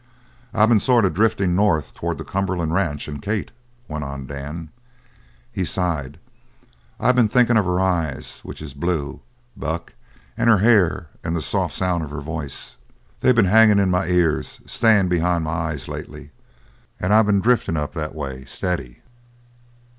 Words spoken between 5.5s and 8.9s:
He sighed: "I been thinkin' of her eyes, which is